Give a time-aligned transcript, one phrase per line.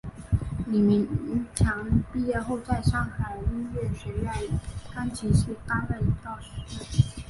[0.65, 4.33] 李名强毕业后在上海音乐学院
[4.95, 7.03] 钢琴系担任教师。